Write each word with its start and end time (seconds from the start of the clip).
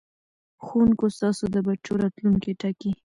ښوونکو 0.65 1.05
ستاسو 1.15 1.43
د 1.55 1.57
بچو 1.67 1.93
راتلوونکی 2.01 2.51
ټاکي. 2.61 2.91